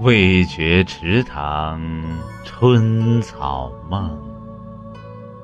[0.00, 1.78] 未觉池塘
[2.42, 4.18] 春草梦，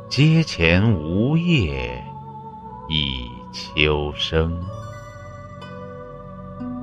[0.09, 2.03] 阶前梧叶
[2.89, 4.59] 已秋声。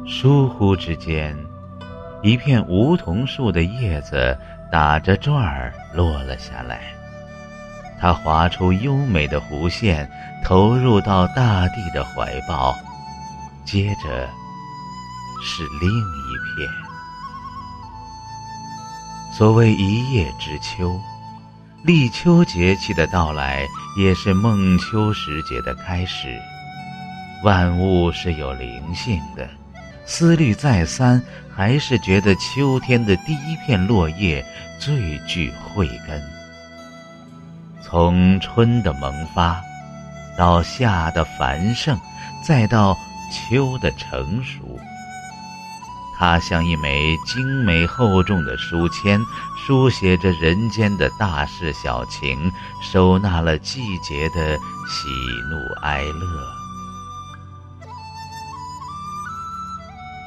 [0.06, 1.36] 疏忽之间，
[2.22, 4.38] 一片梧桐树的叶子
[4.72, 6.94] 打着转儿落了下来。
[8.00, 10.08] 它划出优美的弧线，
[10.44, 12.76] 投入到大地的怀抱，
[13.66, 14.30] 接着
[15.42, 16.83] 是另一片。
[19.36, 21.02] 所谓一叶知秋，
[21.84, 26.40] 立秋节气的到来，也是孟秋时节的开始。
[27.44, 29.50] 万物是有灵性的。
[30.06, 31.20] 思虑再三，
[31.52, 34.46] 还是觉得秋天的第一片落叶
[34.78, 36.22] 最具慧根。
[37.82, 39.60] 从春的萌发，
[40.38, 42.00] 到夏的繁盛，
[42.44, 42.96] 再到
[43.32, 44.80] 秋的成熟，
[46.24, 49.20] 它像一枚精美厚重的书签，
[49.58, 52.50] 书写着人间的大事小情，
[52.82, 54.56] 收纳了季节的
[54.88, 55.10] 喜
[55.50, 56.42] 怒哀乐。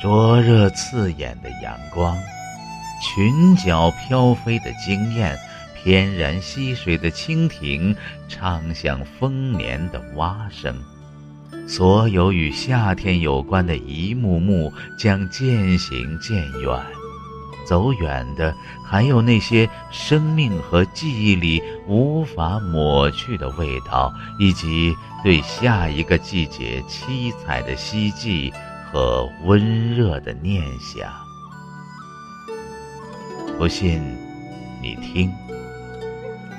[0.02, 2.14] 灼热刺眼的阳光，
[3.02, 5.34] 裙角飘飞的惊艳，
[5.82, 7.96] 翩然溪水的蜻蜓，
[8.28, 10.78] 唱响丰年的蛙声，
[11.66, 16.86] 所有与夏天有关的一幕幕将渐行渐远。
[17.66, 28.52] 走远的，还有那些生命和记忆里无法抹去的味道，以及对下一个季节七彩的希冀。
[28.92, 31.12] 和温热的念想，
[33.58, 34.00] 不信
[34.80, 35.30] 你听，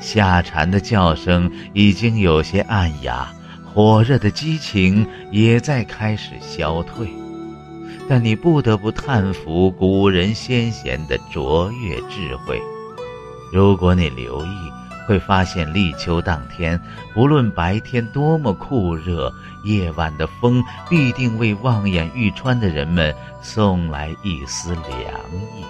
[0.01, 3.33] 夏蝉的叫声已经有些暗哑，
[3.73, 7.07] 火热的激情也在开始消退，
[8.09, 12.59] 但你不得不叹服古人先贤的卓越智慧。
[13.51, 14.49] 如果你留意。
[15.07, 16.77] 会发现立秋当天，
[17.13, 19.31] 不论白天多么酷热，
[19.63, 24.91] 夜晚的风必定为望眼欲穿的人们送来一丝凉
[25.55, 25.63] 意。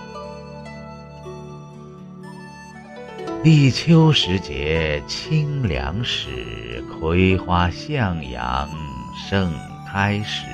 [3.47, 8.69] 立秋时节，清凉时，葵花向阳，
[9.16, 9.53] 盛
[9.88, 10.46] 开时，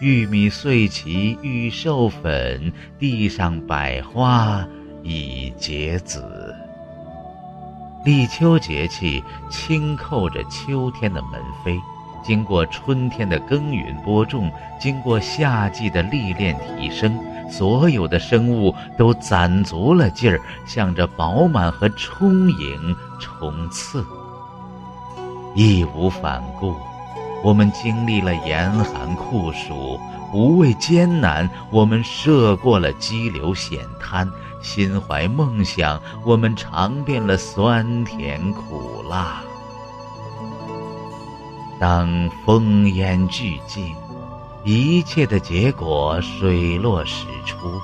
[0.00, 4.66] 玉米穗齐，玉授粉，地上百花
[5.04, 6.52] 已结籽。
[8.04, 11.80] 立秋节气轻扣着秋天的门扉，
[12.24, 14.50] 经过春天的耕耘播种，
[14.80, 17.16] 经过夏季的历练提升，
[17.50, 24.04] 所有的生物都攒足了劲儿，向着饱满和充盈冲刺。
[25.54, 26.74] 义无反顾，
[27.42, 29.98] 我们经历了严寒酷暑，
[30.30, 34.30] 不畏艰难，我们涉过了激流险滩。
[34.62, 39.40] 心怀梦想，我们尝遍了酸甜苦辣。
[41.78, 42.08] 当
[42.44, 43.94] 烽烟俱尽，
[44.68, 47.80] 一切的结果水落石出，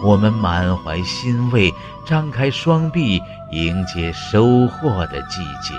[0.00, 1.74] 我们满怀欣慰，
[2.06, 3.20] 张开双臂
[3.50, 5.74] 迎接收获的季节。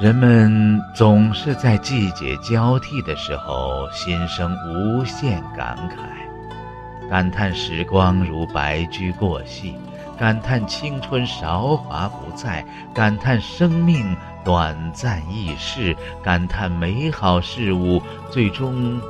[0.00, 9.76] 人们总是在季节交替的时候心生无限感慨，感叹时光如白驹过隙，
[10.18, 19.00] 感叹青春韶华不再，感叹生命短暂易逝，感叹美好事物最终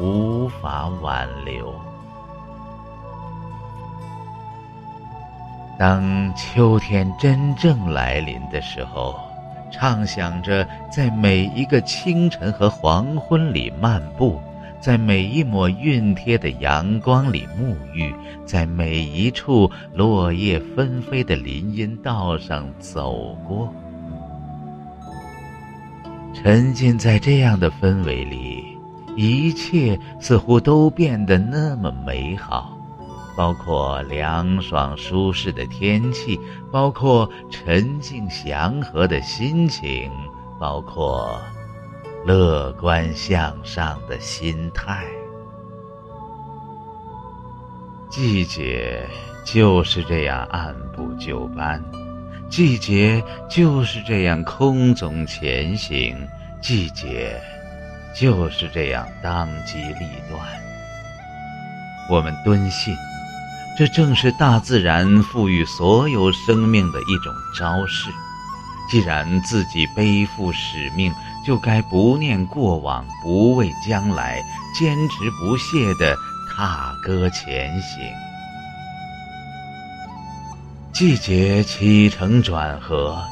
[0.00, 1.74] 无法挽留。
[5.78, 9.18] 当秋天真正来临的时候。
[9.68, 14.40] 畅想着在每一个清晨和黄昏里漫步，
[14.80, 18.14] 在每一抹熨贴的阳光里沐浴，
[18.46, 23.74] 在每一处落叶纷飞的林荫道上走过，
[26.38, 28.78] 沉浸在这样的氛围里，
[29.16, 32.78] 一切似乎都变得那么美好。
[33.34, 36.38] 包括凉爽舒适的天气，
[36.70, 40.10] 包括沉静祥和的心情，
[40.60, 41.38] 包括
[42.24, 45.04] 乐观向上的心态。
[48.08, 49.06] 季节
[49.44, 51.82] 就是这样按部就班，
[52.48, 56.16] 季节就是这样空总前行，
[56.62, 57.40] 季节
[58.18, 60.40] 就是这样当机立断。
[62.08, 62.94] 我们敦信。
[63.78, 68.08] 这正是大自然赋予所有生命的一种昭示。
[68.90, 71.12] 既然自己背负使命，
[71.44, 74.40] 就该不念过往，不畏将来，
[74.78, 76.16] 坚持不懈地
[76.48, 78.25] 踏歌前行。
[80.96, 83.22] 季节起承转合，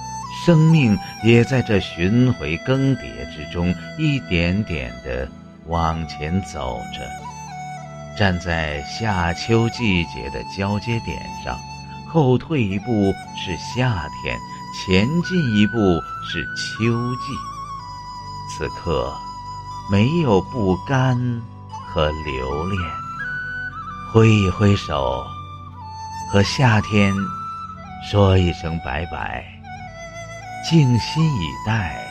[0.44, 3.00] 生命也在这巡回更迭
[3.34, 5.26] 之中，一点点地
[5.66, 8.18] 往前走着。
[8.18, 11.58] 站在夏秋季节的交接点上，
[12.06, 14.38] 后退一步是夏天，
[14.76, 15.78] 前进一步
[16.30, 17.32] 是秋季。
[18.58, 19.10] 此刻，
[19.90, 21.16] 没有不甘
[21.88, 22.78] 和留恋，
[24.12, 25.24] 挥一挥手，
[26.30, 27.14] 和夏天
[28.06, 29.42] 说一声拜拜，
[30.62, 32.06] 静心以待，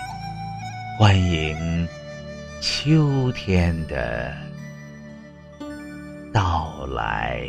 [0.98, 1.88] 欢迎
[2.60, 4.36] 秋天的
[6.34, 7.44] 到来。